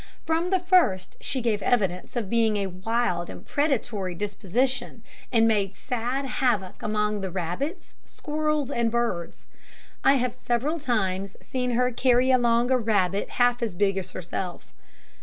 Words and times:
From 0.25 0.49
the 0.49 0.59
first 0.59 1.15
she 1.21 1.41
gave 1.41 1.61
evidence 1.61 2.15
of 2.15 2.27
being 2.27 2.57
of 2.57 2.63
a 2.63 2.73
wild 2.79 3.29
and 3.29 3.45
predatory 3.45 4.15
disposition, 4.15 5.03
and 5.31 5.47
made 5.47 5.75
sad 5.75 6.25
havoc 6.25 6.81
among 6.81 7.21
the 7.21 7.29
rabbits, 7.29 7.93
squirrels, 8.07 8.71
and 8.71 8.89
birds. 8.89 9.45
I 10.03 10.15
have 10.15 10.33
several 10.33 10.79
times 10.79 11.37
seen 11.39 11.69
her 11.75 11.91
carry 11.91 12.31
along 12.31 12.71
a 12.71 12.79
rabbit 12.79 13.29
half 13.37 13.61
as 13.61 13.75
big 13.75 13.95
as 13.95 14.09
herself. 14.09 14.73